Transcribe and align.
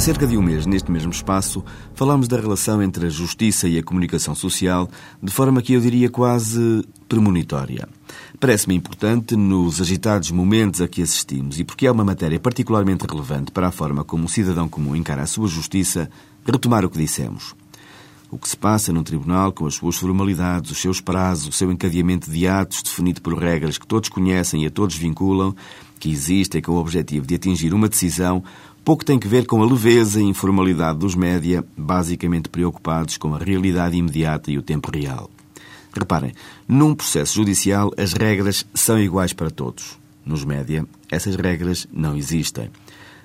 Há 0.00 0.02
cerca 0.02 0.26
de 0.26 0.34
um 0.34 0.40
mês, 0.40 0.64
neste 0.64 0.90
mesmo 0.90 1.12
espaço, 1.12 1.62
falámos 1.92 2.26
da 2.26 2.40
relação 2.40 2.82
entre 2.82 3.06
a 3.06 3.10
justiça 3.10 3.68
e 3.68 3.76
a 3.76 3.82
comunicação 3.82 4.34
social, 4.34 4.88
de 5.22 5.30
forma 5.30 5.60
que 5.60 5.74
eu 5.74 5.80
diria 5.82 6.08
quase 6.08 6.82
premonitória. 7.06 7.86
Parece-me 8.40 8.74
importante, 8.74 9.36
nos 9.36 9.78
agitados 9.78 10.30
momentos 10.30 10.80
a 10.80 10.88
que 10.88 11.02
assistimos, 11.02 11.60
e 11.60 11.64
porque 11.64 11.86
é 11.86 11.92
uma 11.92 12.02
matéria 12.02 12.40
particularmente 12.40 13.04
relevante 13.06 13.52
para 13.52 13.68
a 13.68 13.70
forma 13.70 14.02
como 14.02 14.24
o 14.24 14.28
cidadão 14.30 14.70
comum 14.70 14.96
encara 14.96 15.20
a 15.20 15.26
sua 15.26 15.48
justiça, 15.48 16.08
retomar 16.46 16.82
o 16.82 16.88
que 16.88 16.96
dissemos. 16.96 17.54
O 18.30 18.38
que 18.38 18.48
se 18.48 18.56
passa 18.56 18.94
num 18.94 19.02
tribunal 19.02 19.52
com 19.52 19.66
as 19.66 19.74
suas 19.74 19.96
formalidades, 19.96 20.70
os 20.70 20.78
seus 20.78 21.00
prazos, 21.00 21.48
o 21.48 21.52
seu 21.52 21.70
encadeamento 21.70 22.30
de 22.30 22.46
atos 22.46 22.80
definido 22.82 23.20
por 23.20 23.36
regras 23.36 23.76
que 23.76 23.86
todos 23.86 24.08
conhecem 24.08 24.62
e 24.62 24.66
a 24.66 24.70
todos 24.70 24.96
vinculam, 24.96 25.54
que 25.98 26.10
existem 26.10 26.62
com 26.62 26.72
o 26.72 26.78
objetivo 26.78 27.26
de 27.26 27.34
atingir 27.34 27.74
uma 27.74 27.88
decisão, 27.88 28.42
pouco 28.84 29.04
tem 29.04 29.18
que 29.18 29.28
ver 29.28 29.46
com 29.46 29.62
a 29.62 29.66
leveza 29.66 30.20
e 30.20 30.24
informalidade 30.24 30.98
dos 30.98 31.14
média, 31.14 31.64
basicamente 31.76 32.48
preocupados 32.48 33.16
com 33.16 33.34
a 33.34 33.38
realidade 33.38 33.96
imediata 33.96 34.50
e 34.50 34.58
o 34.58 34.62
tempo 34.62 34.90
real. 34.90 35.30
Reparem, 35.92 36.32
num 36.68 36.94
processo 36.94 37.34
judicial 37.34 37.90
as 37.96 38.12
regras 38.12 38.66
são 38.74 38.98
iguais 38.98 39.32
para 39.32 39.50
todos. 39.50 39.98
Nos 40.24 40.44
média, 40.44 40.86
essas 41.10 41.34
regras 41.34 41.86
não 41.92 42.16
existem. 42.16 42.70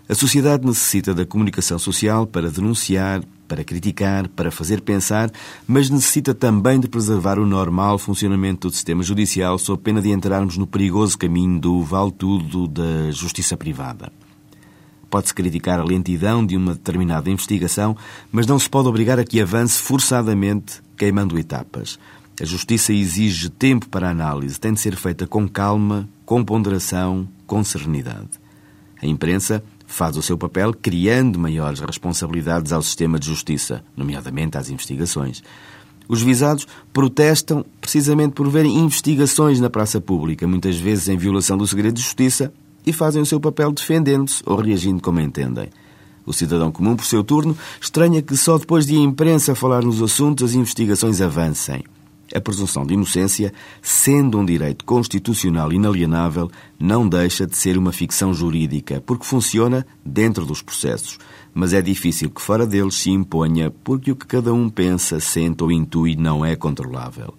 A 0.07 0.13
sociedade 0.13 0.65
necessita 0.65 1.13
da 1.13 1.25
comunicação 1.25 1.79
social 1.79 2.27
para 2.27 2.49
denunciar, 2.49 3.23
para 3.47 3.63
criticar, 3.63 4.27
para 4.27 4.51
fazer 4.51 4.81
pensar, 4.81 5.31
mas 5.67 5.89
necessita 5.89 6.33
também 6.33 6.79
de 6.79 6.87
preservar 6.87 7.39
o 7.39 7.45
normal 7.45 7.97
funcionamento 7.97 8.67
do 8.67 8.73
sistema 8.73 9.03
judicial 9.03 9.57
sob 9.57 9.81
pena 9.81 10.01
de 10.01 10.09
entrarmos 10.09 10.57
no 10.57 10.67
perigoso 10.67 11.17
caminho 11.17 11.59
do 11.59 11.81
vale-tudo 11.81 12.67
da 12.67 13.11
justiça 13.11 13.57
privada. 13.57 14.11
Pode-se 15.09 15.33
criticar 15.33 15.79
a 15.79 15.83
lentidão 15.83 16.45
de 16.45 16.57
uma 16.57 16.73
determinada 16.73 17.29
investigação, 17.29 17.95
mas 18.31 18.47
não 18.47 18.59
se 18.59 18.69
pode 18.69 18.87
obrigar 18.87 19.19
a 19.19 19.23
que 19.23 19.41
avance 19.41 19.81
forçadamente, 19.81 20.81
queimando 20.97 21.37
etapas. 21.37 21.99
A 22.39 22.43
justiça 22.43 22.91
exige 22.91 23.49
tempo 23.49 23.87
para 23.87 24.07
a 24.07 24.11
análise, 24.11 24.59
tem 24.59 24.73
de 24.73 24.79
ser 24.81 24.95
feita 24.95 25.25
com 25.25 25.47
calma, 25.47 26.09
com 26.25 26.43
ponderação, 26.43 27.27
com 27.47 27.63
serenidade. 27.63 28.31
A 29.01 29.07
imprensa 29.07 29.63
faz 29.87 30.17
o 30.17 30.21
seu 30.21 30.37
papel 30.37 30.73
criando 30.73 31.39
maiores 31.39 31.79
responsabilidades 31.79 32.73
ao 32.73 32.81
sistema 32.81 33.19
de 33.19 33.27
justiça, 33.27 33.83
nomeadamente 33.95 34.57
às 34.57 34.69
investigações. 34.69 35.41
Os 36.07 36.21
visados 36.21 36.67
protestam 36.93 37.65
precisamente 37.79 38.33
por 38.33 38.49
verem 38.49 38.77
investigações 38.77 39.59
na 39.59 39.69
praça 39.69 39.99
pública, 39.99 40.47
muitas 40.47 40.77
vezes 40.77 41.07
em 41.07 41.17
violação 41.17 41.57
do 41.57 41.65
segredo 41.65 41.95
de 41.95 42.01
justiça, 42.01 42.53
e 42.85 42.93
fazem 42.93 43.21
o 43.21 43.25
seu 43.25 43.39
papel 43.39 43.71
defendendo-se 43.71 44.41
ou 44.45 44.57
reagindo 44.57 45.01
como 45.01 45.19
entendem. 45.19 45.69
O 46.25 46.33
cidadão 46.33 46.71
comum, 46.71 46.95
por 46.95 47.05
seu 47.05 47.23
turno, 47.23 47.55
estranha 47.79 48.21
que 48.21 48.35
só 48.35 48.57
depois 48.57 48.85
de 48.85 48.95
a 48.95 48.99
imprensa 48.99 49.53
falar 49.53 49.83
nos 49.83 50.01
assuntos 50.01 50.49
as 50.49 50.55
investigações 50.55 51.21
avancem. 51.21 51.83
A 52.33 52.41
presunção 52.41 52.83
de 52.85 52.95
inocência, 52.95 53.53
sendo 53.81 54.39
um 54.39 54.45
direito 54.45 54.83
constitucional 54.83 55.71
inalienável, 55.71 56.49
não 56.79 57.07
deixa 57.07 57.45
de 57.45 57.55
ser 57.55 57.77
uma 57.77 57.91
ficção 57.91 58.33
jurídica, 58.33 59.01
porque 59.05 59.25
funciona 59.25 59.85
dentro 60.03 60.43
dos 60.43 60.61
processos. 60.61 61.19
Mas 61.53 61.71
é 61.71 61.81
difícil 61.81 62.31
que 62.31 62.41
fora 62.41 62.65
deles 62.65 62.95
se 62.95 63.11
imponha, 63.11 63.71
porque 63.83 64.11
o 64.11 64.15
que 64.15 64.25
cada 64.25 64.51
um 64.51 64.69
pensa, 64.69 65.19
sente 65.19 65.63
ou 65.63 65.71
intui 65.71 66.15
não 66.15 66.43
é 66.43 66.55
controlável. 66.55 67.35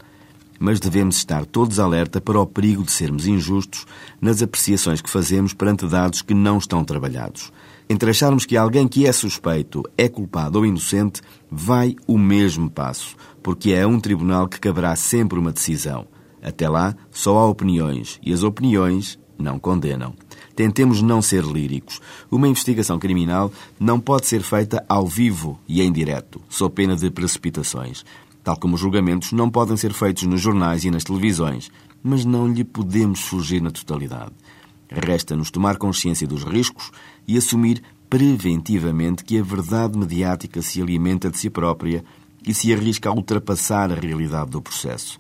Mas 0.58 0.80
devemos 0.80 1.16
estar 1.16 1.44
todos 1.44 1.78
alerta 1.78 2.20
para 2.20 2.40
o 2.40 2.46
perigo 2.46 2.82
de 2.82 2.90
sermos 2.90 3.26
injustos 3.26 3.86
nas 4.20 4.42
apreciações 4.42 5.00
que 5.00 5.10
fazemos 5.10 5.52
perante 5.52 5.86
dados 5.86 6.22
que 6.22 6.34
não 6.34 6.58
estão 6.58 6.84
trabalhados. 6.84 7.52
Entre 7.88 8.10
acharmos 8.10 8.44
que 8.44 8.56
alguém 8.56 8.88
que 8.88 9.06
é 9.06 9.12
suspeito 9.12 9.84
é 9.96 10.08
culpado 10.08 10.58
ou 10.58 10.66
inocente, 10.66 11.22
vai 11.50 11.94
o 12.06 12.18
mesmo 12.18 12.68
passo, 12.68 13.14
porque 13.42 13.72
é 13.72 13.82
a 13.82 13.88
um 13.88 14.00
tribunal 14.00 14.48
que 14.48 14.58
caberá 14.58 14.96
sempre 14.96 15.38
uma 15.38 15.52
decisão. 15.52 16.06
Até 16.42 16.68
lá, 16.68 16.96
só 17.10 17.38
há 17.38 17.46
opiniões, 17.46 18.18
e 18.22 18.32
as 18.32 18.42
opiniões 18.42 19.18
não 19.38 19.58
condenam. 19.58 20.14
Tentemos 20.54 21.02
não 21.02 21.20
ser 21.20 21.44
líricos. 21.44 22.00
Uma 22.30 22.48
investigação 22.48 22.98
criminal 22.98 23.52
não 23.78 24.00
pode 24.00 24.26
ser 24.26 24.42
feita 24.42 24.84
ao 24.88 25.06
vivo 25.06 25.60
e 25.68 25.82
em 25.82 25.92
direto, 25.92 26.40
sob 26.48 26.74
pena 26.74 26.96
de 26.96 27.10
precipitações. 27.10 28.04
Tal 28.46 28.56
como 28.56 28.76
os 28.76 28.80
julgamentos 28.80 29.32
não 29.32 29.50
podem 29.50 29.76
ser 29.76 29.92
feitos 29.92 30.22
nos 30.22 30.40
jornais 30.40 30.84
e 30.84 30.90
nas 30.92 31.02
televisões, 31.02 31.68
mas 32.00 32.24
não 32.24 32.46
lhe 32.46 32.62
podemos 32.62 33.22
fugir 33.22 33.60
na 33.60 33.72
totalidade. 33.72 34.30
Resta-nos 34.88 35.50
tomar 35.50 35.76
consciência 35.76 36.28
dos 36.28 36.44
riscos 36.44 36.92
e 37.26 37.36
assumir 37.36 37.82
preventivamente 38.08 39.24
que 39.24 39.36
a 39.36 39.42
verdade 39.42 39.98
mediática 39.98 40.62
se 40.62 40.80
alimenta 40.80 41.28
de 41.28 41.40
si 41.40 41.50
própria 41.50 42.04
e 42.46 42.54
se 42.54 42.72
arrisca 42.72 43.08
a 43.08 43.12
ultrapassar 43.12 43.90
a 43.90 43.96
realidade 43.96 44.52
do 44.52 44.62
processo. 44.62 45.18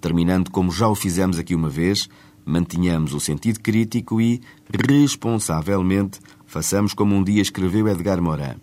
Terminando 0.00 0.50
como 0.50 0.72
já 0.72 0.88
o 0.88 0.96
fizemos 0.96 1.38
aqui 1.38 1.54
uma 1.54 1.68
vez, 1.68 2.08
mantenhamos 2.44 3.14
o 3.14 3.20
sentido 3.20 3.60
crítico 3.60 4.20
e, 4.20 4.42
responsavelmente, 4.68 6.18
façamos 6.44 6.92
como 6.92 7.14
um 7.14 7.22
dia 7.22 7.40
escreveu 7.40 7.86
Edgar 7.86 8.20
Morin. 8.20 8.56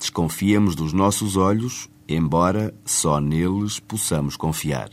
Desconfiemos 0.00 0.74
dos 0.74 0.92
nossos 0.92 1.36
olhos, 1.36 1.88
embora 2.14 2.74
só 2.84 3.20
neles 3.20 3.78
possamos 3.80 4.36
confiar. 4.36 4.90